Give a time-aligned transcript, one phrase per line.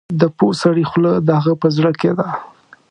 [0.19, 2.27] د پوه سړي خوله د هغه په زړه کې ده.